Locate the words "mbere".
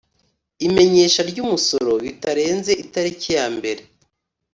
3.55-3.81